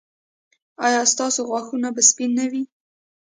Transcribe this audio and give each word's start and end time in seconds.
ایا 0.85 1.01
ستاسو 1.13 1.39
غاښونه 1.49 1.89
به 1.95 2.01
سپین 2.09 2.31
نه 2.39 2.45
وي؟ 2.51 2.63